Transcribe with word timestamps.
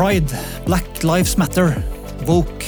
Pride, 0.00 0.32
Black 0.64 1.02
Lives 1.02 1.36
Matter, 1.36 1.74
Woke. 2.24 2.64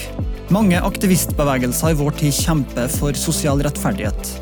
Mange 0.52 0.76
aktivistbevegelser 0.84 1.94
i 1.94 1.96
vår 1.96 2.12
tid 2.20 2.34
kjemper 2.36 2.90
for 2.92 3.16
sosial 3.16 3.62
rettferdighet. 3.64 4.32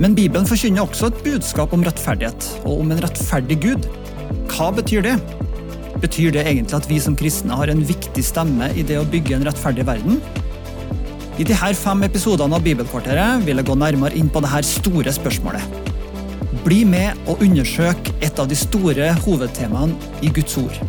Men 0.00 0.14
Bibelen 0.16 0.48
forkynner 0.48 0.86
også 0.86 1.10
et 1.10 1.18
budskap 1.26 1.74
om 1.76 1.82
rettferdighet, 1.84 2.46
og 2.62 2.80
om 2.80 2.94
en 2.94 3.02
rettferdig 3.04 3.58
Gud. 3.60 3.88
Hva 4.54 4.70
betyr 4.72 5.04
det? 5.04 5.18
Betyr 6.00 6.32
det 6.32 6.46
egentlig 6.46 6.78
at 6.78 6.88
vi 6.88 6.96
som 7.04 7.18
kristne 7.18 7.58
har 7.60 7.68
en 7.68 7.84
viktig 7.90 8.24
stemme 8.24 8.70
i 8.72 8.86
det 8.88 8.96
å 8.96 9.04
bygge 9.12 9.36
en 9.36 9.44
rettferdig 9.50 9.84
verden? 9.90 10.16
I 11.36 11.44
disse 11.44 11.74
fem 11.82 12.06
episodene 12.08 12.56
av 12.56 12.64
Bibelkvarteret 12.64 13.44
vil 13.44 13.60
jeg 13.60 13.68
gå 13.68 13.76
nærmere 13.76 14.16
inn 14.16 14.32
på 14.32 14.40
dette 14.46 14.64
store 14.70 15.12
spørsmålet. 15.12 15.84
Bli 16.64 16.86
med 16.88 17.28
og 17.28 17.44
undersøk 17.44 18.14
et 18.22 18.40
av 18.40 18.48
de 18.48 18.56
store 18.56 19.12
hovedtemaene 19.26 20.24
i 20.24 20.32
Guds 20.32 20.56
ord. 20.64 20.80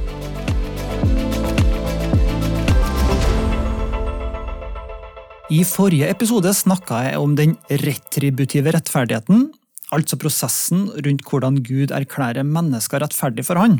I 5.49 5.63
forrige 5.65 6.05
episode 6.05 6.51
snakka 6.53 6.99
jeg 7.07 7.17
om 7.17 7.31
den 7.33 7.55
retributive 7.81 8.69
rettferdigheten, 8.75 9.47
altså 9.89 10.19
prosessen 10.21 10.83
rundt 10.93 11.23
hvordan 11.25 11.55
Gud 11.65 11.89
erklærer 11.95 12.45
mennesker 12.45 13.01
rettferdig 13.01 13.47
for 13.47 13.57
Han, 13.57 13.79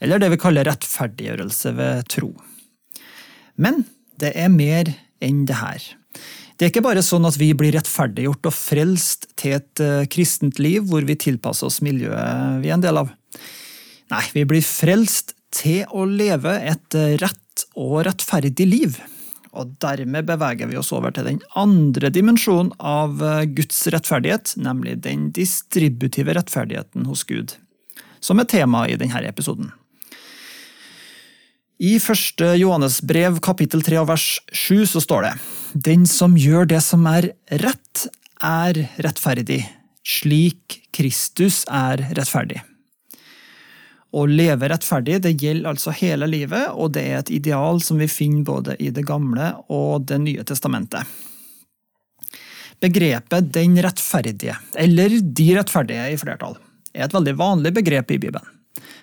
eller 0.00 0.22
det 0.22 0.30
vi 0.32 0.38
kaller 0.40 0.64
rettferdiggjørelse 0.64 1.74
ved 1.76 2.08
tro. 2.08 2.30
Men 3.60 3.84
det 4.16 4.30
er 4.32 4.48
mer 4.48 4.88
enn 5.20 5.44
det 5.44 5.58
her. 5.60 5.90
Det 6.56 6.64
er 6.64 6.72
ikke 6.72 6.86
bare 6.88 7.04
sånn 7.04 7.28
at 7.28 7.36
vi 7.36 7.50
blir 7.52 7.76
rettferdiggjort 7.76 8.48
og 8.48 8.56
frelst 8.56 9.28
til 9.36 9.58
et 9.58 9.84
uh, 9.84 10.08
kristent 10.08 10.56
liv 10.56 10.88
hvor 10.88 11.04
vi 11.04 11.18
tilpasser 11.20 11.68
oss 11.68 11.82
miljøet 11.84 12.64
vi 12.64 12.72
er 12.72 12.78
en 12.78 12.86
del 12.86 13.02
av. 13.04 13.12
Nei, 14.08 14.24
vi 14.32 14.48
blir 14.48 14.64
frelst 14.64 15.36
til 15.52 15.84
å 15.92 16.08
leve 16.08 16.56
et 16.72 17.00
rett 17.20 17.68
og 17.76 18.06
rettferdig 18.08 18.70
liv 18.72 18.96
og 19.56 19.74
dermed 19.82 20.28
beveger 20.28 20.68
vi 20.70 20.78
oss 20.80 20.92
over 20.96 21.14
til 21.14 21.26
den 21.28 21.40
andre 21.58 22.10
dimensjonen 22.12 22.72
av 22.78 23.22
eh, 23.24 23.46
Guds 23.56 23.80
rettferdighet, 23.92 24.54
nemlig 24.60 24.98
den 25.04 25.28
distributive 25.36 26.36
rettferdigheten 26.36 27.08
hos 27.08 27.24
Gud, 27.28 27.56
som 28.20 28.40
er 28.40 28.50
tema 28.50 28.86
i 28.88 28.98
denne 29.00 29.24
episoden. 29.28 29.72
I 31.78 31.94
første 32.02 32.56
Johannes 32.58 32.98
brev 33.06 33.38
kapittel 33.44 33.84
3 33.86 34.02
vers 34.08 34.26
7 34.50 34.82
så 34.90 35.02
står 35.04 35.28
det 35.28 35.34
Den 35.90 36.08
som 36.10 36.34
gjør 36.34 36.66
det 36.72 36.80
som 36.82 37.06
er 37.06 37.30
rett, 37.62 38.08
er 38.42 38.80
rettferdig, 38.98 39.62
slik 40.02 40.80
Kristus 40.94 41.62
er 41.70 42.02
rettferdig. 42.18 42.64
Å 44.08 44.24
leve 44.24 44.70
rettferdig 44.72 45.18
det 45.24 45.34
gjelder 45.36 45.74
altså 45.74 45.92
hele 45.92 46.26
livet, 46.30 46.70
og 46.72 46.94
det 46.96 47.04
er 47.10 47.18
et 47.18 47.32
ideal 47.34 47.82
som 47.84 47.98
vi 48.00 48.08
finner 48.08 48.46
både 48.48 48.76
i 48.80 48.88
Det 48.90 49.04
gamle 49.04 49.52
og 49.68 50.06
Det 50.08 50.20
nye 50.22 50.44
testamentet. 50.48 51.04
Begrepet 52.80 53.50
den 53.52 53.74
rettferdige, 53.82 54.54
eller 54.78 55.18
de 55.20 55.48
rettferdige 55.56 56.12
i 56.12 56.20
flertall, 56.20 56.54
er 56.94 57.04
et 57.04 57.14
veldig 57.14 57.34
vanlig 57.36 57.74
begrep 57.74 58.14
i 58.14 58.20
Bibelen. 58.22 58.54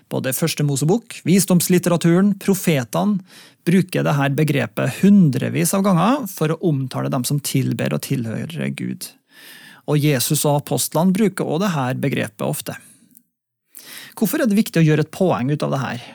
Både 0.10 0.34
Første 0.34 0.64
Mosebok, 0.64 1.20
visdomslitteraturen, 1.26 2.34
profetene 2.40 3.20
bruker 3.66 4.06
dette 4.06 4.30
begrepet 4.38 5.02
hundrevis 5.02 5.74
av 5.76 5.84
ganger 5.86 6.26
for 6.32 6.54
å 6.54 6.60
omtale 6.70 7.12
dem 7.12 7.26
som 7.28 7.42
tilber 7.42 7.94
og 7.94 8.06
tilhører 8.06 8.74
Gud. 8.78 9.10
Og 9.90 10.02
Jesus 10.02 10.46
og 10.46 10.62
apostlene 10.64 11.14
bruker 11.14 11.46
også 11.46 11.66
dette 11.68 12.02
begrepet 12.02 12.46
ofte. 12.46 12.78
Hvorfor 14.16 14.42
er 14.42 14.50
det 14.50 14.58
viktig 14.58 14.82
å 14.82 14.86
gjøre 14.86 15.06
et 15.06 15.14
poeng 15.16 15.52
ut 15.52 15.66
av 15.66 15.74
det 15.74 15.82
her? 15.82 16.06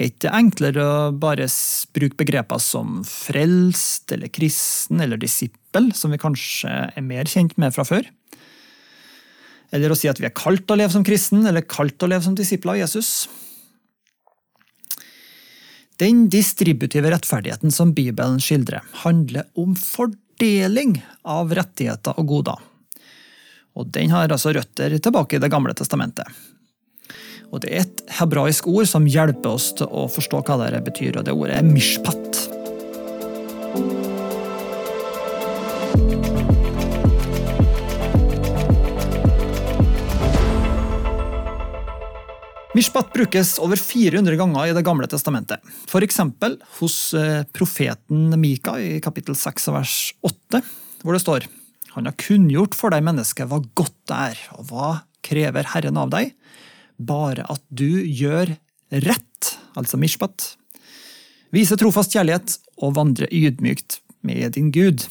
Er 0.00 0.06
det 0.06 0.14
ikke 0.14 0.32
enklere 0.32 0.84
å 0.84 1.10
bare 1.12 1.44
bruke 1.92 2.16
begreper 2.22 2.60
som 2.62 3.02
frelst 3.04 4.14
eller 4.14 4.32
kristen 4.32 5.02
eller 5.04 5.20
disippel, 5.20 5.90
som 5.92 6.14
vi 6.14 6.20
kanskje 6.22 6.70
er 6.88 7.04
mer 7.04 7.28
kjent 7.28 7.58
med 7.60 7.74
fra 7.76 7.84
før? 7.84 8.08
Eller 9.70 9.92
å 9.92 9.98
si 9.98 10.08
at 10.10 10.18
vi 10.18 10.26
er 10.26 10.34
kalt 10.34 10.70
å 10.72 10.78
leve 10.78 10.94
som 10.94 11.04
kristen 11.06 11.44
eller 11.46 11.66
kalt 11.68 12.00
å 12.02 12.08
leve 12.10 12.24
som 12.24 12.34
disipler 12.38 12.74
av 12.74 12.80
Jesus? 12.80 13.28
Den 16.00 16.30
distributive 16.32 17.10
rettferdigheten 17.12 17.72
som 17.74 17.92
Bibelen 17.92 18.40
skildrer, 18.40 18.80
handler 19.02 19.50
om 19.60 19.74
fordeling 19.76 20.96
av 21.28 21.52
rettigheter 21.52 22.16
og 22.16 22.30
goder. 22.30 22.62
Og 23.76 23.92
Den 23.92 24.10
har 24.14 24.32
altså 24.32 24.54
røtter 24.56 24.96
tilbake 24.96 25.36
i 25.36 25.42
Det 25.44 25.52
gamle 25.52 25.76
testamentet. 25.76 26.24
Og 27.50 27.60
Det 27.64 27.70
er 27.74 27.82
et 27.82 28.02
hebraisk 28.20 28.68
ord 28.70 28.86
som 28.86 29.08
hjelper 29.10 29.56
oss 29.56 29.72
til 29.78 29.90
å 29.90 30.06
forstå 30.10 30.44
hva 30.46 30.70
det 30.70 30.84
betyr, 30.86 31.18
og 31.18 31.26
det 31.26 31.34
ordet 31.34 31.58
er 31.58 31.66
mishpat. 31.66 32.46
Mishpat 42.70 43.10
brukes 43.10 43.56
over 43.58 43.80
400 43.82 44.38
ganger 44.38 44.70
i 44.70 44.74
Det 44.76 44.84
gamle 44.86 45.08
testamentet. 45.10 45.58
F.eks. 45.90 46.20
hos 46.78 46.98
eh, 47.18 47.42
profeten 47.50 48.30
Mika 48.38 48.76
i 48.78 49.00
kapittel 49.02 49.34
6 49.34 49.66
vers 49.74 49.96
8, 50.22 50.62
hvor 51.02 51.18
det 51.18 51.24
står 51.24 51.48
Han 51.96 52.06
har 52.06 52.14
kunngjort 52.14 52.78
for 52.78 52.94
deg, 52.94 53.02
menneske, 53.02 53.42
hva 53.42 53.58
godt 53.74 53.98
det 54.06 54.20
er, 54.30 54.42
og 54.54 54.70
hva 54.70 54.90
krever 55.26 55.66
Herren 55.74 55.98
av 55.98 56.14
deg? 56.14 56.30
Bare 57.00 57.46
at 57.48 57.62
du 57.68 58.02
gjør 58.04 58.52
rett, 58.90 59.52
altså 59.78 59.98
mishpat. 60.00 60.54
Vise 61.54 61.78
trofast 61.78 62.14
kjærlighet 62.14 62.58
og 62.84 62.94
vandre 62.98 63.28
ydmykt 63.32 64.00
med 64.26 64.54
din 64.54 64.70
Gud. 64.74 65.06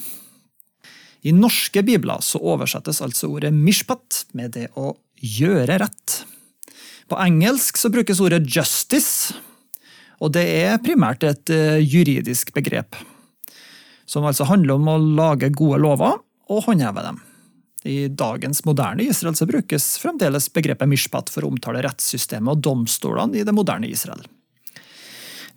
I 1.28 1.34
norske 1.36 1.84
bibler 1.84 2.22
så 2.24 2.40
oversettes 2.40 3.02
altså 3.04 3.32
ordet 3.34 3.52
mishpat 3.56 4.24
med 4.38 4.54
det 4.56 4.70
å 4.80 4.94
gjøre 5.20 5.80
rett. 5.82 6.22
På 7.10 7.20
engelsk 7.20 7.80
så 7.80 7.92
brukes 7.92 8.22
ordet 8.24 8.46
justice, 8.48 9.34
og 10.20 10.34
det 10.36 10.46
er 10.62 10.84
primært 10.84 11.26
et 11.28 11.52
eh, 11.52 11.80
juridisk 11.82 12.54
begrep. 12.56 12.96
Som 14.10 14.28
altså 14.30 14.48
handler 14.50 14.78
om 14.78 14.88
å 14.92 15.00
lage 15.00 15.52
gode 15.56 15.82
lover 15.84 16.22
og 16.50 16.64
håndheve 16.68 17.04
dem. 17.06 17.20
I 17.88 18.10
dagens 18.12 18.66
moderne 18.68 19.06
Israel 19.08 19.38
så 19.40 19.48
brukes 19.48 19.86
fremdeles 20.02 20.50
begrepet 20.52 20.90
mishpat 20.92 21.32
for 21.32 21.46
å 21.46 21.54
omtale 21.54 21.84
rettssystemet 21.86 22.58
og 22.58 22.64
domstolene 22.66 23.40
i 23.40 23.46
det 23.48 23.56
moderne 23.56 23.88
Israel. 23.88 24.26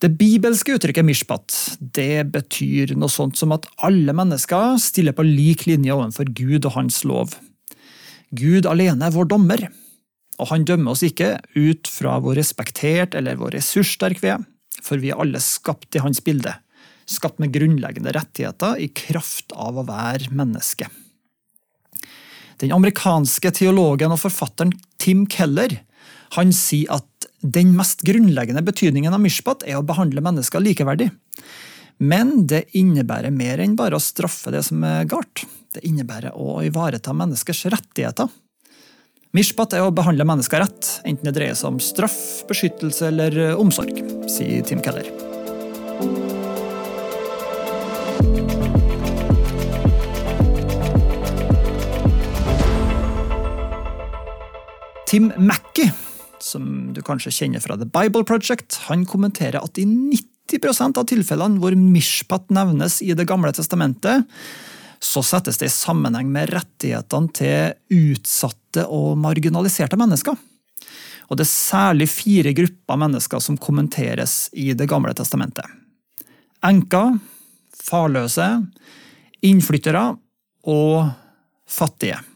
Det 0.03 0.11
bibelske 0.19 0.75
uttrykket 0.75 1.07
mishpat 1.07 1.57
det 1.79 2.25
betyr 2.35 2.95
noe 2.99 3.11
sånt 3.11 3.39
som 3.39 3.55
at 3.55 3.69
alle 3.87 4.15
mennesker 4.15 4.79
stiller 4.83 5.15
på 5.15 5.27
lik 5.27 5.67
linje 5.69 5.95
overfor 5.95 6.31
Gud 6.35 6.67
og 6.67 6.75
hans 6.75 7.03
lov. 7.07 7.37
Gud 8.35 8.67
alene 8.67 9.07
er 9.07 9.15
vår 9.15 9.29
dommer, 9.31 9.69
og 10.41 10.51
han 10.51 10.67
dømmer 10.67 10.95
oss 10.95 11.05
ikke 11.07 11.37
ut 11.55 11.91
fra 11.91 12.17
hvor 12.23 12.39
respektert 12.39 13.15
eller 13.19 13.39
hvor 13.39 13.55
ressurssterk 13.55 14.23
vi 14.23 14.33
er, 14.35 14.43
for 14.83 14.99
vi 14.99 15.13
er 15.13 15.23
alle 15.23 15.43
skapt 15.43 15.95
i 15.95 16.03
hans 16.03 16.23
bilde, 16.25 16.55
skapt 17.07 17.39
med 17.43 17.55
grunnleggende 17.55 18.15
rettigheter 18.17 18.83
i 18.83 18.91
kraft 18.91 19.55
av 19.55 19.79
å 19.79 19.87
være 19.87 20.35
menneske. 20.35 20.91
Den 22.63 22.75
amerikanske 22.77 23.51
teologen 23.59 24.15
og 24.15 24.21
forfatteren 24.23 24.71
Tim 25.03 25.25
Keller 25.31 25.81
han 26.37 26.53
sier 26.55 26.95
at 26.95 27.27
den 27.43 27.73
mest 27.77 28.05
grunnleggende 28.07 28.63
betydningen 28.65 29.13
av 29.13 29.21
mishpat 29.21 29.67
er 29.67 29.81
å 29.81 29.87
behandle 29.87 30.23
mennesker 30.25 30.63
likeverdig. 30.63 31.11
Men 32.03 32.47
det 32.51 32.69
innebærer 32.79 33.35
mer 33.35 33.61
enn 33.63 33.75
bare 33.79 33.99
å 33.99 34.03
straffe 34.03 34.55
det 34.55 34.63
som 34.67 34.83
er 34.87 35.11
galt. 35.11 35.45
Det 35.75 35.83
innebærer 35.89 36.39
å 36.39 36.61
ivareta 36.65 37.15
menneskers 37.17 37.67
rettigheter. 37.75 38.31
Mishpat 39.33 39.75
er 39.77 39.87
å 39.87 39.93
behandle 39.95 40.27
mennesker 40.29 40.63
rett, 40.63 40.89
enten 41.09 41.29
det 41.29 41.37
dreier 41.39 41.59
seg 41.59 41.73
om 41.73 41.83
straff, 41.83 42.21
beskyttelse 42.51 43.09
eller 43.09 43.43
omsorg, 43.57 44.03
sier 44.31 44.65
Tim 44.69 44.85
Keller. 44.85 45.32
Tim 55.13 55.33
Mackey, 55.37 55.91
som 56.41 56.93
du 56.97 57.03
kanskje 57.05 57.35
kjenner 57.37 57.61
fra 57.61 57.75
The 57.77 57.85
Bible 57.85 58.25
Project, 58.25 58.79
han 58.87 59.03
kommenterer 59.05 59.59
at 59.61 59.77
i 59.77 59.85
90% 59.85 60.97
av 60.97 61.05
tilfellene 61.11 61.61
hvor 61.61 61.77
mishpat 61.77 62.49
nevnes 62.49 62.97
i 63.05 63.11
Det 63.13 63.27
gamle 63.29 63.51
testamentet, 63.53 64.25
så 65.05 65.21
settes 65.21 65.61
det 65.61 65.69
i 65.69 65.75
sammenheng 65.75 66.33
med 66.33 66.49
rettighetene 66.55 67.29
til 67.37 67.77
utsatte 67.93 68.87
og 68.89 69.21
marginaliserte 69.21 70.01
mennesker. 70.01 70.41
Og 71.29 71.37
det 71.37 71.45
er 71.45 71.53
særlig 71.53 72.09
fire 72.09 72.57
grupper 72.57 73.05
mennesker 73.05 73.45
som 73.45 73.61
kommenteres 73.61 74.49
i 74.57 74.71
Det 74.73 74.89
gamle 74.89 75.13
testamentet. 75.13 75.69
Enker, 76.65 77.19
farløse, 77.85 78.49
innflyttere 79.45 80.09
og 80.65 81.11
fattige. 81.69 82.32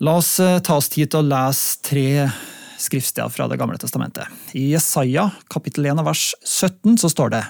La 0.00 0.14
oss 0.16 0.38
eh, 0.40 0.58
ta 0.64 0.78
oss 0.80 0.88
tid 0.88 1.10
til 1.12 1.20
å 1.20 1.28
lese 1.28 1.80
tre 1.84 2.30
skriftsteder 2.80 3.28
fra 3.28 3.44
Det 3.50 3.58
gamle 3.60 3.76
testamentet. 3.80 4.24
I 4.56 4.70
Jesaja 4.72 5.26
kapittel 5.52 5.90
1 5.90 6.00
vers 6.06 6.30
17 6.40 6.96
så 7.02 7.10
står 7.12 7.34
det 7.34 7.42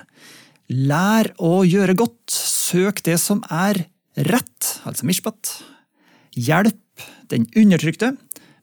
Lær 0.70 1.30
å 1.38 1.60
gjøre 1.66 1.94
godt, 1.98 2.30
søk 2.30 3.04
det 3.06 3.16
som 3.22 3.44
er 3.54 3.84
rett, 4.26 4.72
altså 4.86 5.06
mishpat. 5.06 5.52
Hjelp 6.34 7.06
den 7.30 7.46
undertrykte, 7.58 8.12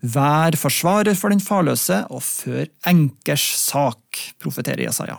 vær 0.04 0.56
forsvarer 0.60 1.16
for 1.19 1.31
den 1.31 1.44
farløse, 1.44 2.04
og 2.12 2.24
før 2.24 2.68
enkers 2.88 3.48
sak, 3.60 4.19
profeterer 4.39 4.84
Jesaja. 4.88 5.18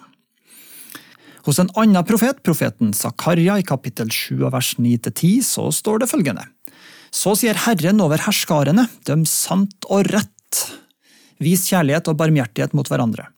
Hos 1.48 1.60
en 1.60 1.72
annen 1.80 2.04
profet, 2.08 2.40
profeten 2.44 2.92
Zakaria 2.96 3.56
i 3.60 3.64
kapittel 3.64 4.12
7 4.12 4.48
vers 4.52 4.74
9-10, 4.76 5.44
så 5.44 5.68
står 5.72 6.04
det 6.04 6.12
følgende. 6.12 6.44
Så 7.14 7.34
sier 7.38 7.58
Herren 7.64 8.02
over 8.04 8.20
herskarene, 8.26 8.86
døm 9.08 9.24
sant 9.28 9.88
og 9.88 10.08
rett. 10.12 10.62
Vis 11.42 11.68
kjærlighet 11.70 12.10
og 12.10 12.18
barmhjertighet 12.18 12.74
mot 12.76 12.88
hverandre. 12.90 13.28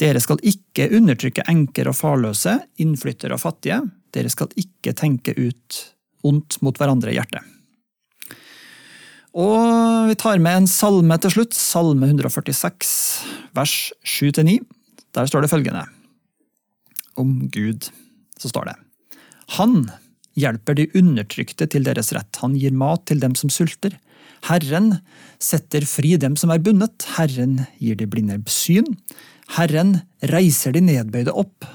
Dere 0.00 0.22
skal 0.22 0.40
ikke 0.46 0.88
undertrykke 0.96 1.44
enker 1.50 1.90
og 1.90 1.98
farløse, 1.98 2.56
innflyttere 2.82 3.36
og 3.36 3.42
fattige. 3.42 3.82
Dere 4.14 4.30
skal 4.32 4.52
ikke 4.58 4.94
tenke 4.96 5.34
ut 5.36 5.80
ondt 6.26 6.60
mot 6.62 6.78
hverandre 6.78 7.12
i 7.12 7.18
hjertet. 7.18 7.42
Og 9.32 10.10
vi 10.10 10.16
tar 10.20 10.42
med 10.44 10.62
en 10.62 10.68
salme 10.68 11.16
til 11.24 11.32
slutt, 11.32 11.56
salme 11.56 12.08
146, 12.10 12.92
vers 13.56 13.76
7-9. 14.04 14.58
Der 15.16 15.28
står 15.28 15.44
det 15.44 15.52
følgende. 15.52 15.86
Om 17.16 17.48
Gud, 17.52 17.88
så 18.40 18.52
står 18.52 18.70
det. 18.70 18.76
Han 19.56 19.86
hjelper 20.38 20.78
de 20.78 20.88
undertrykte 20.98 21.68
til 21.70 21.84
deres 21.86 22.12
rett, 22.16 22.40
han 22.40 22.56
gir 22.58 22.74
mat 22.76 23.04
til 23.08 23.20
dem 23.22 23.36
som 23.38 23.52
sulter. 23.52 23.94
Herren 24.48 24.96
setter 25.42 25.86
fri 25.86 26.16
dem 26.20 26.34
som 26.40 26.50
er 26.54 26.62
bundet, 26.62 27.06
Herren 27.16 27.62
gir 27.78 27.98
de 27.98 28.08
blinde 28.10 28.40
syn. 28.50 28.88
Herren 29.56 30.00
reiser 30.32 30.74
de 30.74 30.82
nedbøyde 30.84 31.34
opp, 31.36 31.66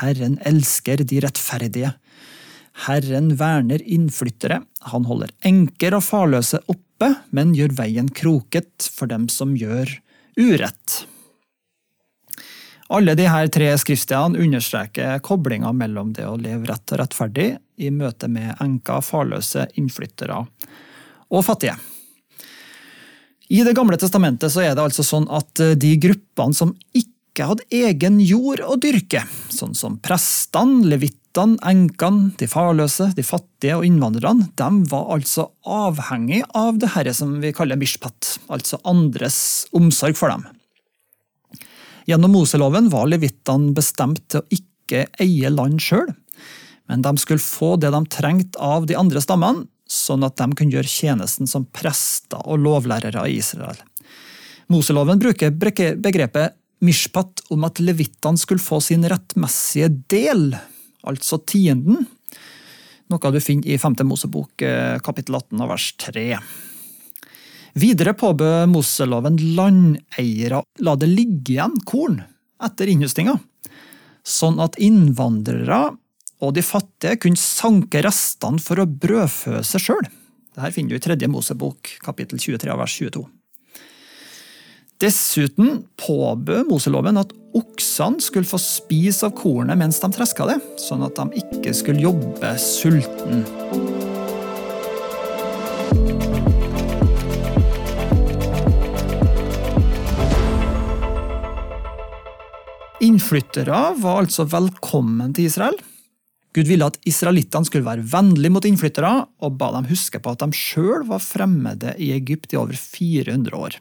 Herren 0.00 0.38
elsker 0.48 1.02
de 1.04 1.20
rettferdige. 1.24 1.94
Herren 2.86 3.34
verner 3.36 3.82
innflyttere, 3.84 4.62
han 4.88 5.08
holder 5.08 5.32
enker 5.48 5.98
og 5.98 6.06
farløse 6.06 6.62
oppe, 6.72 7.10
men 7.34 7.56
gjør 7.56 7.74
veien 7.82 8.08
kroket 8.08 8.88
for 8.94 9.10
dem 9.10 9.28
som 9.32 9.56
gjør 9.58 9.90
urett. 10.40 11.02
Alle 12.90 13.14
de 13.14 13.28
her 13.30 13.48
tre 13.52 13.70
skriftstedene 13.78 14.40
understreker 14.42 15.20
koblinga 15.24 15.70
mellom 15.76 16.12
det 16.16 16.26
å 16.26 16.38
leve 16.40 16.66
rett 16.70 16.94
og 16.94 17.02
rettferdig 17.02 17.48
i 17.78 17.90
møte 17.94 18.28
med 18.28 18.56
enker, 18.62 19.04
farløse, 19.04 19.68
innflyttere 19.78 20.42
og 21.32 21.44
fattige. 21.46 21.78
I 23.52 23.62
Det 23.64 23.74
gamle 23.76 23.98
testamentet 24.00 24.52
så 24.52 24.62
er 24.64 24.74
det 24.74 24.84
altså 24.84 25.04
sånn 25.04 25.26
at 25.28 25.60
de 25.76 25.96
gruppene 26.00 26.56
som 26.56 26.72
ikke 26.96 27.48
hadde 27.48 27.66
egen 27.72 28.18
jord 28.24 28.62
å 28.64 28.78
dyrke, 28.80 29.24
sånn 29.52 29.76
som 29.76 29.98
prestene, 30.04 30.86
levittene, 30.88 31.58
enkene, 31.68 32.32
de 32.40 32.48
farløse, 32.48 33.10
de 33.16 33.24
fattige 33.24 33.76
og 33.76 33.86
innvandrerne, 33.88 34.48
de 34.56 34.70
var 34.88 35.12
altså 35.16 35.50
avhengig 35.64 36.42
av 36.56 36.80
det 36.80 36.92
her 36.96 37.12
som 37.16 37.38
vi 37.44 37.52
kaller 37.56 37.80
mishpat, 37.80 38.38
altså 38.52 38.80
andres 38.88 39.38
omsorg 39.76 40.16
for 40.16 40.32
dem. 40.32 40.48
Gjennom 42.08 42.34
Moseloven 42.34 42.88
var 42.92 43.10
levittene 43.10 43.74
bestemt 43.76 44.24
til 44.30 44.42
å 44.42 44.48
ikke 44.54 45.06
eie 45.22 45.50
land 45.52 45.80
sjøl, 45.82 46.10
men 46.90 47.04
de 47.04 47.12
skulle 47.20 47.42
få 47.42 47.76
det 47.80 47.92
de 47.94 48.02
trengte 48.12 48.58
av 48.60 48.88
de 48.90 48.98
andre 48.98 49.22
stammene, 49.22 49.68
sånn 49.92 50.24
at 50.24 50.38
de 50.40 50.48
kunne 50.56 50.72
gjøre 50.72 50.88
tjenesten 50.88 51.48
som 51.48 51.66
prester 51.68 52.40
og 52.48 52.62
lovlærere 52.64 53.26
i 53.28 53.36
Israel. 53.42 53.76
Moseloven 54.72 55.20
bruker 55.20 55.52
begrepet 55.52 56.56
mishpat 56.82 57.44
om 57.52 57.66
at 57.68 57.80
levittene 57.82 58.40
skulle 58.40 58.62
få 58.62 58.80
sin 58.82 59.04
rettmessige 59.06 59.90
del, 60.10 60.50
altså 61.06 61.38
tienden, 61.46 62.06
noe 63.12 63.32
du 63.34 63.40
finner 63.44 63.68
i 63.68 63.78
5. 63.78 64.00
Mosebok 64.08 64.64
eh, 64.64 64.98
kapittel 65.04 65.36
18 65.36 65.66
vers 65.68 65.88
3. 66.00 66.26
Videre 67.72 68.12
påbød 68.12 68.68
Moseloven 68.68 69.38
landeiere 69.56 70.60
la 70.84 70.92
det 71.00 71.08
ligge 71.08 71.54
igjen 71.54 71.78
korn 71.88 72.18
etter 72.62 72.90
innhøstinga, 72.92 73.38
sånn 74.22 74.60
at 74.62 74.76
innvandrere 74.82 75.86
og 76.42 76.52
de 76.56 76.64
fattige 76.66 77.16
kunne 77.22 77.40
sanke 77.40 78.02
restene 78.04 78.60
for 78.60 78.82
å 78.82 78.86
brødfø 78.86 79.62
seg 79.64 79.86
sjøl. 79.86 80.04
Dette 80.52 80.72
finner 80.74 80.92
du 80.92 81.00
i 81.00 81.04
tredje 81.06 81.30
Mosebok, 81.32 81.94
kapittel 82.04 82.42
23, 82.42 82.76
vers 82.76 82.98
22. 83.00 83.24
Dessuten 85.02 85.80
påbød 85.98 86.68
Moseloven 86.68 87.22
at 87.22 87.32
oksene 87.56 88.20
skulle 88.22 88.48
få 88.48 88.60
spise 88.60 89.26
av 89.26 89.34
kornet 89.38 89.80
mens 89.80 90.02
de 90.02 90.12
treska 90.12 90.46
det, 90.52 90.60
sånn 90.82 91.08
at 91.08 91.16
de 91.16 91.40
ikke 91.40 91.72
skulle 91.74 92.04
jobbe 92.04 92.52
sulten. 92.60 93.46
Innflyttere 103.02 103.78
var 103.98 104.20
altså 104.20 104.44
velkommen 104.46 105.32
til 105.34 105.48
Israel. 105.48 105.74
Gud 106.54 106.68
ville 106.68 106.86
at 106.86 107.00
israelittene 107.08 107.66
skulle 107.66 107.86
være 107.86 108.04
vennlige 108.06 108.52
mot 108.54 108.66
innflyttere, 108.68 109.10
og 109.42 109.56
ba 109.58 109.72
dem 109.74 109.88
huske 109.90 110.20
på 110.22 110.34
at 110.34 110.44
de 110.44 110.54
sjøl 110.54 111.02
var 111.08 111.24
fremmede 111.24 111.96
i 111.98 112.12
Egypt 112.14 112.54
i 112.54 112.60
over 112.60 112.78
400 112.78 113.58
år. 113.58 113.78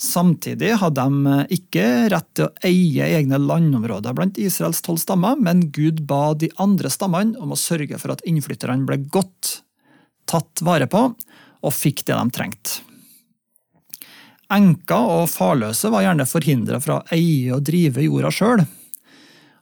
Samtidig 0.00 0.74
hadde 0.82 1.06
de 1.06 1.38
ikke 1.56 1.86
rett 2.12 2.28
til 2.36 2.48
å 2.48 2.52
eie 2.68 3.08
egne 3.20 3.40
landområder 3.40 4.16
blant 4.16 4.40
Israels 4.40 4.82
tolv 4.84 5.00
stammer, 5.00 5.40
men 5.40 5.70
Gud 5.72 6.04
ba 6.08 6.34
de 6.36 6.52
andre 6.60 6.92
stammene 6.92 7.40
om 7.40 7.54
å 7.54 7.60
sørge 7.60 8.00
for 8.00 8.12
at 8.12 8.24
innflytterne 8.28 8.88
ble 8.88 9.00
godt 9.08 9.62
tatt 10.28 10.60
vare 10.64 10.90
på 10.92 11.06
og 11.08 11.76
fikk 11.76 12.04
det 12.04 12.16
de 12.16 12.36
trengte. 12.36 12.89
Enker 14.50 15.08
og 15.14 15.28
farløse 15.30 15.90
var 15.92 16.02
gjerne 16.02 16.26
forhindra 16.26 16.80
fra 16.82 16.98
å 16.98 17.14
eie 17.14 17.52
og 17.54 17.62
drive 17.68 18.02
jorda 18.02 18.32
sjøl, 18.34 18.64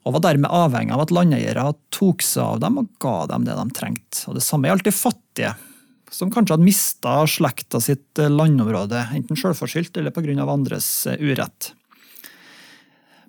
og 0.08 0.14
var 0.16 0.24
dermed 0.24 0.52
avhengig 0.54 0.94
av 0.96 1.02
at 1.04 1.12
landeiere 1.12 1.66
tok 1.92 2.24
seg 2.24 2.44
av 2.44 2.62
dem 2.62 2.78
og 2.80 2.92
ga 3.02 3.16
dem 3.28 3.44
det 3.44 3.56
de 3.58 3.66
trengte. 3.76 4.22
Og 4.30 4.38
Det 4.38 4.44
samme 4.46 4.70
gjaldt 4.70 4.88
de 4.88 4.94
fattige, 4.96 5.52
som 6.10 6.32
kanskje 6.32 6.56
hadde 6.56 6.64
mista 6.64 7.18
slekta 7.28 7.82
sitt 7.84 8.16
landområde, 8.16 9.02
enten 9.12 9.36
sjølforskyldt 9.36 10.00
eller 10.00 10.14
pga. 10.14 10.48
andres 10.48 10.88
urett. 11.20 11.74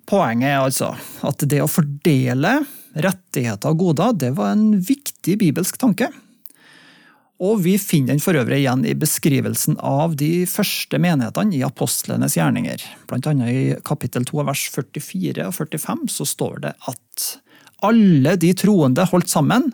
Poenget 0.08 0.48
er 0.48 0.64
altså 0.64 0.94
at 1.28 1.44
det 1.46 1.60
å 1.62 1.70
fordele 1.70 2.56
rettigheter 2.96 3.70
og 3.70 3.84
goder, 3.84 4.16
det 4.16 4.32
var 4.34 4.56
en 4.56 4.80
viktig 4.80 5.36
bibelsk 5.38 5.76
tanke. 5.78 6.08
Og 7.40 7.62
vi 7.64 7.78
finner 7.80 8.12
den 8.12 8.20
for 8.20 8.36
øvrig 8.36 8.58
igjen 8.60 8.82
i 8.84 8.96
beskrivelsen 8.98 9.78
av 9.80 10.12
de 10.20 10.44
første 10.48 10.98
menighetene 11.00 11.56
i 11.56 11.62
apostlenes 11.64 12.36
gjerninger. 12.36 12.82
Blant 13.08 13.28
annet 13.30 13.52
i 13.54 13.62
kapittel 13.86 14.26
2 14.28 14.44
vers 14.44 14.66
44 14.74 15.46
og 15.48 15.54
45 15.56 16.10
så 16.12 16.26
står 16.28 16.60
det 16.66 16.74
at 16.92 17.28
alle 17.86 18.34
de 18.36 18.52
troende 18.52 19.06
holdt 19.08 19.32
sammen 19.32 19.70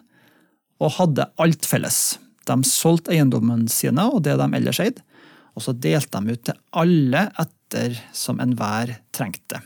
og 0.79 0.95
hadde 1.01 1.27
alt 1.43 1.67
felles. 1.67 2.21
De 2.47 2.57
solgte 2.69 3.11
eiendommen 3.11 3.67
sine 3.73 4.05
og 4.13 4.23
det 4.29 4.37
de 4.39 4.47
ellers 4.61 4.81
eide, 4.85 5.03
og 5.57 5.65
så 5.65 5.75
delte 5.75 6.21
de 6.21 6.37
ut 6.37 6.45
til 6.47 6.61
alle 6.79 7.25
etter 7.43 7.97
som 8.15 8.39
enhver 8.45 8.93
trengte. 9.11 9.59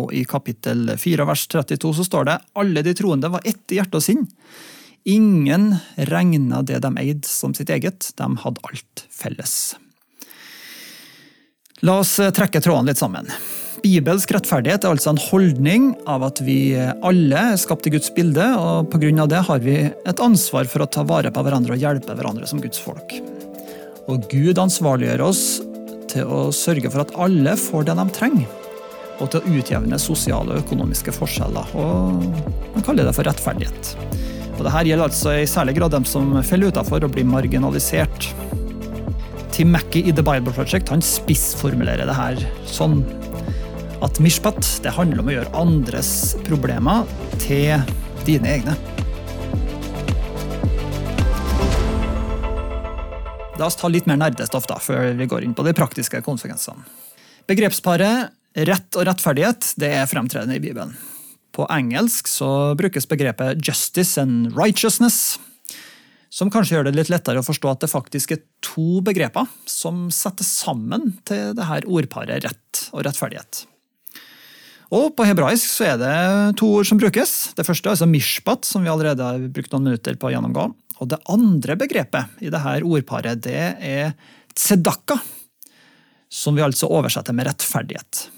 Og 0.00 0.14
i 0.16 0.24
kapittel 0.28 0.94
4 0.96 1.26
vers 1.28 1.44
32 1.52 1.92
så 1.98 2.06
står 2.08 2.30
det 2.30 2.38
alle 2.56 2.82
de 2.86 2.96
troende 2.96 3.28
var 3.36 3.44
ett 3.44 3.74
i 3.74 3.80
hjerte 3.80 4.00
og 4.00 4.06
sinn. 4.06 4.24
Ingen 5.06 5.76
regna 6.10 6.64
det 6.66 6.80
de 6.82 6.90
eide 6.98 7.28
som 7.30 7.52
sitt 7.54 7.70
eget, 7.70 8.08
de 8.18 8.26
hadde 8.42 8.62
alt 8.66 9.04
felles. 9.14 9.76
La 11.86 12.00
oss 12.02 12.16
eh, 12.18 12.32
trekke 12.34 12.58
trådene 12.64 12.90
litt 12.90 12.98
sammen. 12.98 13.30
Bibelsk 13.84 14.32
rettferdighet 14.34 14.82
er 14.82 14.96
altså 14.96 15.12
en 15.12 15.20
holdning 15.28 15.88
av 16.10 16.24
at 16.26 16.40
vi 16.42 16.74
alle 17.06 17.42
er 17.52 17.60
skapt 17.60 17.86
i 17.86 17.92
Guds 17.94 18.10
bilde, 18.16 18.48
og 18.58 18.90
pga. 18.90 19.28
det 19.30 19.42
har 19.46 19.62
vi 19.62 19.76
et 19.86 20.22
ansvar 20.22 20.66
for 20.66 20.82
å 20.82 20.90
ta 20.90 21.04
vare 21.06 21.30
på 21.30 21.44
hverandre 21.44 21.76
og 21.76 21.84
hjelpe 21.84 22.16
hverandre 22.16 22.48
som 22.50 22.62
Guds 22.62 22.80
folk. 22.82 23.14
Og 24.10 24.26
Gud 24.32 24.58
ansvarliggjør 24.58 25.22
oss 25.28 25.42
til 26.10 26.26
å 26.26 26.48
sørge 26.50 26.90
for 26.90 27.04
at 27.04 27.14
alle 27.14 27.54
får 27.60 27.86
det 27.86 27.98
de 28.00 28.06
trenger, 28.16 28.48
og 29.20 29.30
til 29.30 29.38
å 29.38 29.58
utjevne 29.60 30.00
sosiale 30.02 30.56
og 30.56 30.64
økonomiske 30.64 31.14
forskjeller. 31.14 31.76
Og 31.78 32.24
man 32.74 32.86
kaller 32.86 33.06
det 33.06 33.14
for 33.14 33.28
rettferdighet. 33.28 33.94
Og 34.56 34.64
Dette 34.64 34.82
gjelder 34.88 35.04
altså 35.04 35.34
i 35.36 35.48
særlig 35.48 35.74
grad 35.76 35.92
dem 35.92 36.06
som 36.08 36.30
faller 36.46 36.72
utenfor 36.72 37.04
og 37.04 37.12
blir 37.12 37.26
marginalisert. 37.28 38.30
Tim 39.52 39.70
Mackey 39.72 40.08
i 40.08 40.12
The 40.12 40.24
Bible 40.24 40.52
Project 40.56 40.88
han 40.92 41.04
spissformulerer 41.04 42.08
det 42.08 42.16
her 42.16 42.40
sånn 42.68 43.02
at 44.04 44.20
mishpat 44.20 44.60
det 44.84 44.92
handler 44.96 45.20
om 45.20 45.28
å 45.28 45.34
gjøre 45.36 45.52
andres 45.60 46.10
problemer 46.48 47.04
til 47.40 47.84
dine 48.28 48.52
egne. 48.56 48.76
La 53.56 53.68
oss 53.68 53.76
ta 53.80 53.88
litt 53.88 54.08
mer 54.08 54.20
nerdestoff 54.20 54.68
da, 54.68 54.76
før 54.80 55.14
vi 55.16 55.28
går 55.28 55.44
inn 55.44 55.56
på 55.56 55.64
de 55.64 55.72
praktiske 55.76 56.20
konsekvensene. 56.24 56.84
Begrepsparet 57.48 58.32
rett 58.68 58.96
og 58.96 59.08
rettferdighet 59.08 59.76
det 59.80 59.92
er 60.00 60.08
fremtredende 60.10 60.56
i 60.58 60.64
Bibelen. 60.64 60.96
På 61.56 61.64
engelsk 61.72 62.28
så 62.28 62.74
brukes 62.76 63.08
begrepet 63.08 63.62
'justice 63.64 64.20
and 64.20 64.52
righteousness', 64.52 65.38
som 66.28 66.50
kanskje 66.52 66.76
gjør 66.76 66.90
det 66.90 66.96
litt 66.98 67.08
lettere 67.08 67.40
å 67.40 67.46
forstå 67.46 67.70
at 67.70 67.80
det 67.80 67.88
faktisk 67.88 68.34
er 68.34 68.42
to 68.60 69.00
begreper 69.00 69.48
som 69.64 70.10
settes 70.12 70.50
sammen 70.52 71.14
til 71.24 71.54
det 71.56 71.64
her 71.64 71.86
ordparet 71.88 72.44
rett 72.44 72.82
og 72.92 73.06
rettferdighet. 73.06 73.64
Og 74.92 75.16
På 75.16 75.24
hebraisk 75.26 75.66
så 75.66 75.88
er 75.88 75.96
det 75.98 76.58
to 76.60 76.68
ord 76.78 76.86
som 76.86 76.98
brukes. 77.00 77.54
Det 77.56 77.64
første 77.66 77.88
er 77.88 77.96
altså 77.96 78.06
mishpat, 78.06 78.68
som 78.68 78.84
vi 78.84 78.92
allerede 78.92 79.24
har 79.24 79.48
brukt 79.48 79.72
noen 79.72 79.88
minutter 79.88 80.14
på 80.14 80.28
å 80.28 80.34
gjennomgå. 80.34 80.68
Og 81.00 81.08
Det 81.08 81.18
andre 81.32 81.74
begrepet 81.80 82.44
i 82.44 82.52
det 82.52 82.60
her 82.62 82.84
ordparet 82.84 83.40
det 83.42 83.64
er 83.80 84.12
tzedakka, 84.54 85.18
som 86.30 86.54
vi 86.54 86.62
altså 86.62 86.90
oversetter 86.92 87.34
med 87.34 87.48
rettferdighet. 87.48 88.28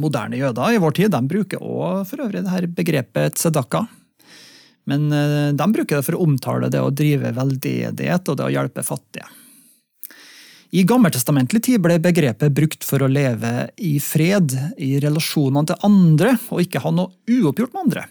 Moderne 0.00 0.38
jøder 0.40 0.74
i 0.74 0.80
vår 0.82 0.96
tid 0.98 1.12
de 1.14 1.20
bruker 1.30 1.62
også 1.62 2.08
for 2.10 2.24
øvrig 2.26 2.42
dette 2.42 2.72
begrepet 2.74 3.38
tzedakka. 3.38 3.84
Men 4.90 5.06
eh, 5.12 5.52
de 5.56 5.70
bruker 5.72 5.98
det 6.00 6.06
for 6.06 6.18
å 6.18 6.26
omtale 6.26 6.70
det 6.72 6.82
å 6.82 6.92
drive 6.92 7.32
veldedighet 7.36 8.28
og 8.28 8.38
det 8.40 8.48
å 8.48 8.52
hjelpe 8.52 8.84
fattige. 8.86 9.28
I 10.74 10.82
gammeltestamentlig 10.82 11.60
tid 11.62 11.82
ble 11.84 12.00
begrepet 12.02 12.50
brukt 12.50 12.82
for 12.82 13.04
å 13.04 13.10
leve 13.10 13.68
i 13.78 13.94
fred 14.02 14.56
i 14.82 14.96
relasjonene 15.02 15.70
til 15.70 15.86
andre, 15.86 16.32
og 16.50 16.64
ikke 16.64 16.82
ha 16.82 16.90
noe 16.90 17.14
uoppgjort 17.30 17.76
med 17.76 17.82
andre. 17.84 18.04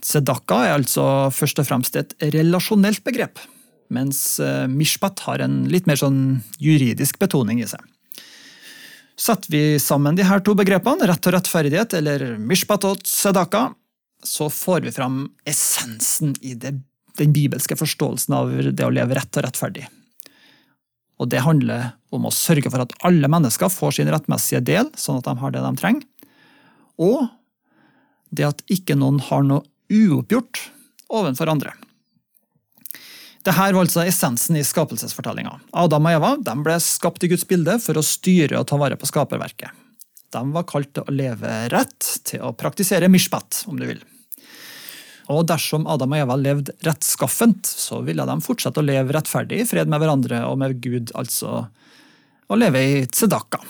Tzedakka 0.00 0.62
er 0.64 0.78
altså 0.78 1.04
først 1.36 1.60
og 1.60 1.68
fremst 1.68 1.98
et 2.00 2.14
relasjonelt 2.32 3.04
begrep, 3.04 3.42
mens 3.92 4.40
eh, 4.40 4.64
mishpat 4.72 5.20
har 5.26 5.44
en 5.44 5.66
litt 5.68 5.90
mer 5.90 6.00
sånn 6.00 6.40
juridisk 6.62 7.20
betoning 7.20 7.60
i 7.60 7.68
seg. 7.68 7.84
Setter 9.20 9.52
vi 9.52 9.78
sammen 9.78 10.16
de 10.16 10.24
her 10.24 10.40
to 10.40 10.54
begrepene, 10.56 11.04
rett 11.04 11.26
og 11.28 11.34
rettferdighet, 11.34 11.92
eller 11.98 12.38
mishpat 12.40 12.86
og 12.88 13.02
tzedakka, 13.04 13.66
så 14.24 14.48
får 14.52 14.86
vi 14.86 14.92
fram 14.96 15.22
essensen 15.48 16.32
i 16.40 16.54
det, 16.56 16.78
den 17.20 17.34
bibelske 17.36 17.76
forståelsen 17.76 18.36
av 18.36 18.52
det 18.72 18.86
å 18.86 18.92
leve 18.92 19.18
rett 19.18 19.36
og 19.36 19.44
rettferdig. 19.44 19.84
Og 21.20 21.28
Det 21.28 21.42
handler 21.44 21.92
om 22.16 22.24
å 22.24 22.32
sørge 22.32 22.72
for 22.72 22.80
at 22.80 22.94
alle 23.04 23.28
mennesker 23.28 23.68
får 23.68 23.98
sin 23.98 24.08
rettmessige 24.08 24.62
del, 24.64 24.88
sånn 24.96 25.20
at 25.20 25.28
de 25.28 25.36
har 25.42 25.52
det 25.52 25.64
de 25.66 25.72
trenger. 25.76 26.06
Og 26.96 27.28
det 28.32 28.48
at 28.48 28.64
ikke 28.72 28.96
noen 28.96 29.20
har 29.28 29.44
noe 29.44 29.66
uoppgjort 29.92 30.62
overfor 31.12 31.52
andre. 31.52 31.74
Dette 33.40 33.56
var 33.56 33.78
altså 33.80 34.02
essensen 34.04 34.58
i 34.60 34.64
skapelsesfortellinga. 34.66 35.54
Adam 35.80 36.08
og 36.10 36.16
Eva 36.18 36.56
ble 36.60 36.76
skapt 36.84 37.24
i 37.24 37.30
Guds 37.32 37.46
bilde 37.48 37.78
for 37.80 37.96
å 37.96 38.04
styre 38.04 38.60
og 38.60 38.66
ta 38.68 38.76
vare 38.80 38.98
på 39.00 39.08
skaperverket. 39.08 39.72
De 40.30 40.42
var 40.54 40.66
kalt 40.68 40.92
til 40.94 41.06
å 41.08 41.14
leve 41.14 41.52
rett, 41.72 42.08
til 42.28 42.44
å 42.44 42.52
praktisere 42.54 43.08
mishpat, 43.10 43.64
om 43.70 43.80
du 43.80 43.88
vil. 43.88 44.02
Og 45.30 45.46
dersom 45.48 45.86
Adam 45.90 46.12
og 46.12 46.22
Eva 46.24 46.36
levde 46.36 46.74
rettskaffent, 46.86 47.66
så 47.66 48.02
ville 48.06 48.26
de 48.28 48.36
fortsette 48.44 48.82
å 48.82 48.86
leve 48.86 49.14
rettferdig 49.14 49.62
i 49.62 49.66
fred 49.66 49.90
med 49.90 50.02
hverandre 50.02 50.42
og 50.46 50.58
med 50.60 50.76
Gud, 50.82 51.14
altså 51.18 51.64
å 52.50 52.58
leve 52.58 52.82
i 52.82 53.04
tzedaka. 53.06 53.62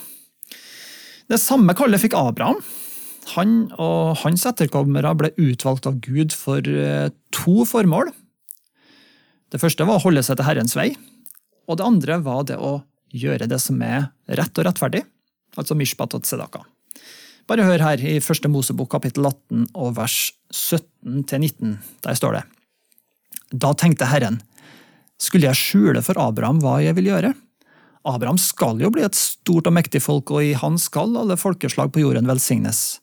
Det 1.30 1.38
samme 1.38 1.76
kallet 1.78 2.02
fikk 2.02 2.16
Abraham. 2.18 2.58
Han 3.36 3.68
og 3.78 4.18
hans 4.24 4.46
etterkommere 4.48 5.12
ble 5.14 5.30
utvalgt 5.38 5.86
av 5.86 6.00
Gud 6.02 6.34
for 6.34 6.64
eh, 6.64 7.12
to 7.36 7.62
formål. 7.68 8.10
Det 9.50 9.58
første 9.58 9.86
var 9.86 9.98
å 9.98 10.04
holde 10.04 10.22
seg 10.22 10.38
til 10.38 10.46
Herrens 10.46 10.76
vei, 10.78 10.92
og 11.66 11.78
det 11.78 11.86
andre 11.86 12.18
var 12.22 12.44
det 12.46 12.58
å 12.58 12.80
gjøre 13.10 13.48
det 13.50 13.58
som 13.62 13.80
er 13.82 14.10
rett 14.38 14.58
og 14.58 14.66
rettferdig, 14.66 15.02
altså 15.58 15.74
mishpat 15.78 16.14
og 16.14 16.26
tzedaka. 16.26 16.62
Bare 17.50 17.66
hør 17.66 17.82
her 17.82 18.02
i 18.06 18.20
første 18.22 18.46
Mosebok 18.50 18.92
kapittel 18.92 19.26
18 19.26 19.72
og 19.74 19.96
vers 19.96 20.16
17-19. 20.54 21.80
Der 22.06 22.18
står 22.18 22.36
det. 22.38 22.44
Da 23.50 23.72
tenkte 23.74 24.06
Herren, 24.06 24.38
skulle 25.18 25.50
jeg 25.50 25.58
skjule 25.58 26.02
for 26.06 26.20
Abraham 26.22 26.60
hva 26.62 26.76
jeg 26.84 26.94
vil 27.00 27.10
gjøre? 27.10 27.32
Abraham 28.06 28.38
skal 28.40 28.78
jo 28.80 28.92
bli 28.94 29.02
et 29.04 29.18
stort 29.18 29.66
og 29.66 29.74
mektig 29.74 29.98
folk, 30.04 30.30
og 30.30 30.46
i 30.46 30.54
han 30.56 30.78
skal 30.80 31.18
alle 31.18 31.36
folkeslag 31.36 31.90
på 31.92 32.04
jorden 32.04 32.30
velsignes. 32.30 33.00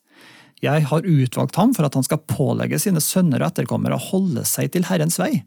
Jeg 0.63 0.87
har 0.89 1.05
utvalgt 1.05 1.59
ham 1.59 1.75
for 1.75 1.85
at 1.85 1.99
han 1.99 2.07
skal 2.07 2.23
pålegge 2.31 2.79
sine 2.81 3.03
sønner 3.03 3.43
og 3.43 3.51
etterkommere 3.51 3.99
å 3.99 4.05
holde 4.07 4.47
seg 4.47 4.71
til 4.73 4.87
Herrens 4.87 5.19
vei 5.21 5.43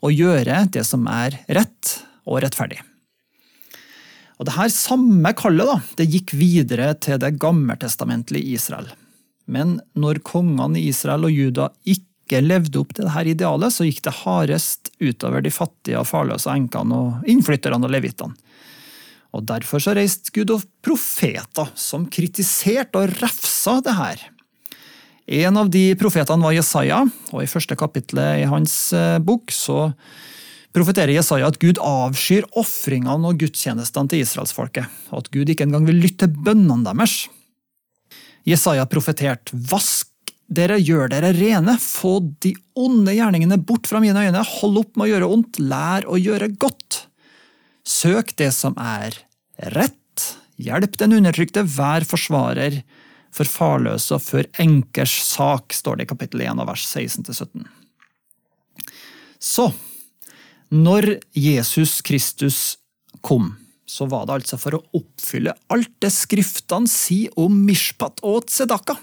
og 0.00 0.14
gjøre 0.16 0.64
det 0.72 0.84
som 0.88 1.04
er 1.10 1.36
rett 1.48 1.96
og 2.28 2.40
rettferdig. 2.44 2.80
Og 4.40 4.46
det 4.48 4.56
her 4.56 4.70
samme 4.72 5.34
kallet 5.36 5.68
da, 5.68 5.76
det 6.00 6.08
gikk 6.08 6.32
videre 6.38 6.94
til 6.96 7.20
det 7.20 7.34
gammeltestamentlige 7.42 8.56
Israel. 8.56 8.88
Men 9.50 9.80
når 9.98 10.22
kongene 10.24 10.80
i 10.80 10.86
Israel 10.88 11.26
og 11.28 11.34
Juda 11.34 11.68
ikke 11.84 12.40
levde 12.40 12.80
opp 12.80 12.94
til 12.96 13.04
dette 13.04 13.34
idealet, 13.34 13.74
så 13.74 13.84
gikk 13.84 14.00
det 14.06 14.16
hardest 14.22 14.92
utover 15.02 15.44
de 15.44 15.52
fattige 15.52 16.00
og 16.00 16.08
farløse 16.08 16.54
enkene 16.54 16.96
og 16.96 17.28
innflytterne 17.28 17.84
og 17.84 17.92
levitene. 17.92 18.38
Og 19.36 19.44
Derfor 19.46 19.82
så 19.82 19.92
reiste 19.94 20.32
Gud 20.34 20.50
og 20.54 20.64
profeter 20.82 21.68
som 21.78 22.08
kritiserte 22.10 22.98
og 22.98 23.12
refsa 23.20 23.76
det 23.84 23.94
her. 23.94 24.24
En 25.30 25.56
av 25.60 25.68
de 25.70 25.92
profetene 25.94 26.42
var 26.42 26.56
Jesaja, 26.56 27.04
og 27.30 27.42
i 27.44 27.48
første 27.50 27.76
kapittel 27.78 28.18
i 28.18 28.48
hans 28.50 28.90
eh, 28.96 29.20
bok 29.22 29.52
så 29.54 29.92
profeterer 30.74 31.14
Jesaja 31.14 31.46
at 31.50 31.58
Gud 31.62 31.78
avskyr 31.82 32.48
ofringene 32.58 33.30
og 33.30 33.38
gudstjenestene 33.38 34.10
til 34.10 34.24
israelsfolket, 34.24 34.90
og 35.14 35.22
at 35.22 35.30
Gud 35.34 35.52
ikke 35.52 35.68
engang 35.68 35.86
vil 35.86 36.00
lytte 36.02 36.26
til 36.26 36.46
bønnene 36.48 36.82
deres. 36.88 37.28
Jesaja 38.48 38.88
profeterte 38.90 39.54
Vask 39.70 40.08
dere, 40.50 40.80
gjør 40.82 41.12
dere 41.12 41.30
rene, 41.36 41.76
få 41.78 42.16
de 42.42 42.56
onde 42.74 43.14
gjerningene 43.14 43.60
bort 43.62 43.86
fra 43.86 44.02
mine 44.02 44.26
øyne, 44.26 44.42
hold 44.58 44.80
opp 44.82 44.96
med 44.98 45.06
å 45.06 45.10
gjøre 45.12 45.28
ondt, 45.36 45.60
lær 45.62 46.08
å 46.10 46.18
gjøre 46.18 46.50
godt. 46.58 47.04
Søk 47.86 48.34
det 48.40 48.50
som 48.56 48.74
er 48.82 49.14
rett, 49.76 50.26
hjelp 50.58 50.98
den 50.98 51.14
undertrykte, 51.20 51.62
vær 51.70 52.02
forsvarer 52.08 52.82
for 53.34 53.48
farløse 53.48 54.14
og 54.16 54.22
før 54.24 54.48
enkers 54.62 55.14
sak, 55.28 55.74
står 55.74 56.00
det 56.00 56.06
i 56.06 56.10
kapittel 56.12 56.44
1 56.46 56.62
av 56.62 56.70
vers 56.70 56.84
16-17. 56.86 57.64
Så, 59.40 59.70
når 60.70 61.16
Jesus 61.34 62.00
Kristus 62.06 62.60
kom, 63.24 63.54
så 63.90 64.06
var 64.10 64.26
det 64.26 64.40
altså 64.40 64.58
for 64.60 64.76
å 64.76 64.84
oppfylle 65.00 65.56
alt 65.72 65.92
det 66.02 66.12
Skriftene 66.14 66.90
sier 66.90 67.34
om 67.40 67.54
Mishpat 67.66 68.22
og 68.26 68.46
Tzedaka. 68.50 68.96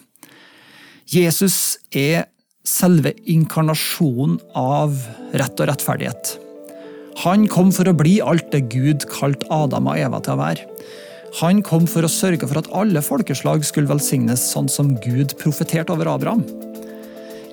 Jesus 1.07 1.77
er 1.95 2.27
selve 2.67 3.13
inkarnasjonen 3.31 4.39
av 4.59 4.95
rett 5.39 5.59
og 5.59 5.69
rettferdighet. 5.71 6.33
Han 7.23 7.47
kom 7.49 7.71
for 7.73 7.89
å 7.89 7.95
bli 7.97 8.19
alt 8.21 8.51
det 8.53 8.67
Gud 8.71 9.07
kalte 9.09 9.47
Adam 9.53 9.87
og 9.89 9.99
Eva 9.99 10.19
til 10.21 10.35
å 10.35 10.41
være. 10.41 10.67
Han 11.37 11.59
kom 11.61 11.83
for 11.85 12.01
å 12.01 12.09
sørge 12.09 12.47
for 12.49 12.57
at 12.57 12.69
alle 12.73 13.01
folkeslag 13.05 13.61
skulle 13.67 13.89
velsignes 13.91 14.41
sånn 14.55 14.69
som 14.71 14.95
Gud 15.03 15.35
profeterte 15.37 15.93
over 15.93 16.09
Abraham. 16.09 16.41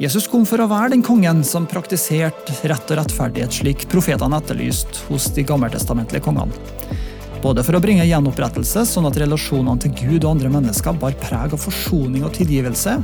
Jesus 0.01 0.25
kom 0.31 0.47
for 0.49 0.63
å 0.65 0.69
være 0.71 0.95
den 0.95 1.05
kongen 1.05 1.43
som 1.45 1.69
praktiserte 1.69 2.57
rett 2.71 2.89
og 2.95 2.99
rettferdighet 3.03 3.59
slik 3.61 3.85
profetene 3.93 4.41
etterlyste 4.41 5.05
hos 5.11 5.29
de 5.37 5.45
gammeltestamentlige 5.47 6.25
kongene. 6.25 6.57
Både 7.45 7.61
for 7.61 7.77
å 7.77 7.83
bringe 7.85 8.09
gjenopprettelse, 8.09 8.87
sånn 8.89 9.11
at 9.11 9.21
relasjonene 9.21 9.77
til 9.85 9.93
Gud 10.01 10.25
og 10.25 10.31
andre 10.33 10.57
mennesker 10.57 10.97
bar 10.97 11.13
preg 11.21 11.53
av 11.53 11.61
forsoning 11.61 12.25
og 12.25 12.33
tilgivelse, 12.39 12.97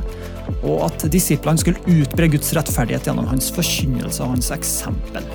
og 0.65 0.87
at 0.89 1.05
disiplene 1.13 1.61
skulle 1.61 2.01
utbre 2.01 2.33
Guds 2.33 2.55
rettferdighet 2.57 3.05
gjennom 3.05 3.29
hans 3.29 3.53
forkynnelse 3.53 4.25
og 4.25 4.33
hans 4.33 4.49
eksempel. 4.57 5.29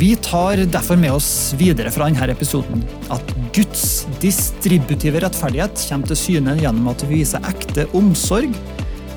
Vi 0.00 0.16
tar 0.16 0.56
derfor 0.56 0.96
med 0.96 1.12
oss 1.12 1.54
videre 1.58 1.90
fra 1.92 2.06
denne 2.08 2.32
episoden 2.32 2.80
at 3.12 3.32
Guds 3.52 4.06
distributive 4.22 5.20
rettferdighet 5.20 5.82
kommer 5.90 6.08
til 6.08 6.16
syne 6.16 6.54
gjennom 6.56 6.86
at 6.88 7.02
vi 7.04 7.18
viser 7.18 7.44
ekte 7.44 7.84
omsorg 7.98 8.54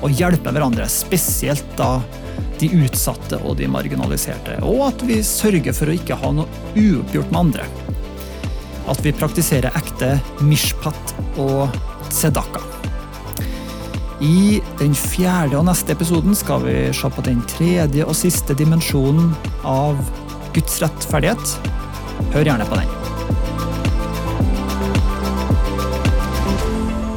og 0.04 0.12
hjelper 0.12 0.52
hverandre, 0.52 0.84
spesielt 0.92 1.64
da 1.78 2.02
de 2.60 2.68
utsatte 2.84 3.38
og 3.40 3.56
de 3.62 3.68
marginaliserte. 3.72 4.58
Og 4.60 4.82
at 4.90 5.04
vi 5.08 5.22
sørger 5.24 5.72
for 5.72 5.88
å 5.88 5.94
ikke 5.96 6.18
ha 6.20 6.32
noe 6.36 6.76
uoppgjort 6.76 7.32
med 7.32 7.40
andre. 7.46 7.64
At 8.84 9.00
vi 9.06 9.14
praktiserer 9.16 9.72
ekte 9.80 10.18
mishpat 10.44 11.14
og 11.40 11.78
tzedaka. 12.10 12.60
I 14.20 14.60
den 14.82 14.92
fjerde 14.92 15.56
og 15.62 15.64
neste 15.70 15.96
episoden 15.96 16.36
skal 16.36 16.60
vi 16.68 16.76
se 16.92 17.08
på 17.08 17.24
den 17.24 17.40
tredje 17.56 18.04
og 18.04 18.20
siste 18.20 18.52
dimensjonen 18.60 19.32
av 19.64 19.96
Guds 20.54 20.78
rettferdighet. 20.82 21.56
Hør 22.34 22.46
gjerne 22.46 22.66
på 22.68 22.78
den. 22.78 22.92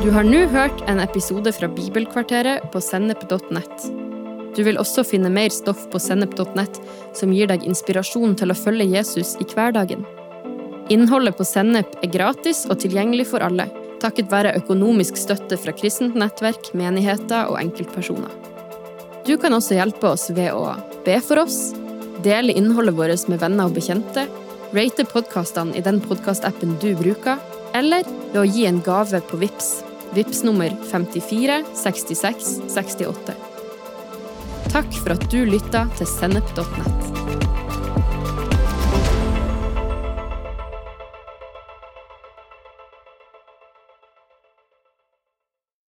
Du 0.01 0.11
har 0.15 0.25
nå 0.25 0.43
hørt 0.53 0.83
en 0.89 1.01
episode 1.03 1.51
fra 1.53 1.67
Bibelkvarteret 1.69 2.69
på 2.73 2.81
sennep.nett. 2.81 3.87
Du 4.57 4.63
vil 4.65 4.79
også 4.81 5.03
finne 5.05 5.29
mer 5.29 5.53
stoff 5.53 5.83
på 5.91 5.99
sennep.nett 6.01 6.79
som 7.17 7.33
gir 7.35 7.49
deg 7.51 7.65
inspirasjon 7.67 8.33
til 8.39 8.53
å 8.53 8.57
følge 8.57 8.87
Jesus 8.89 9.35
i 9.43 9.45
hverdagen. 9.51 10.05
Innholdet 10.89 11.35
på 11.37 11.43
Sennep 11.43 11.97
er 11.99 12.09
gratis 12.13 12.63
og 12.71 12.79
tilgjengelig 12.79 13.27
for 13.33 13.43
alle, 13.43 13.65
takket 13.99 14.31
være 14.31 14.53
økonomisk 14.55 15.17
støtte 15.19 15.57
fra 15.59 15.73
kristent 15.75 16.15
nettverk, 16.15 16.71
menigheter 16.79 17.51
og 17.51 17.59
enkeltpersoner. 17.59 18.31
Du 19.27 19.35
kan 19.41 19.51
også 19.57 19.75
hjelpe 19.75 20.13
oss 20.13 20.29
ved 20.31 20.55
å 20.55 20.71
be 21.03 21.17
for 21.19 21.43
oss, 21.43 21.75
dele 22.27 22.55
innholdet 22.59 22.97
vårt 22.97 23.27
med 23.31 23.41
venner 23.41 23.69
og 23.69 23.77
bekjente, 23.77 24.27
rate 24.75 25.05
podkastene 25.07 25.75
i 25.77 25.83
den 25.83 26.01
podkastappen 26.03 26.75
du 26.83 26.91
bruker, 26.99 27.39
eller 27.77 28.07
ved 28.33 28.41
å 28.41 28.47
gi 28.47 28.65
en 28.67 28.81
gave 28.83 29.21
på 29.29 29.39
VIPS. 29.41 29.69
VIPS 30.15 30.43
nummer 30.47 30.73
54 30.91 31.61
66 31.75 32.51
68. 32.75 33.37
Takk 34.73 34.99
for 34.99 35.15
at 35.15 35.29
du 35.31 35.41
lytta 35.47 35.87
til 35.99 36.11
sennep.nett. 36.17 37.66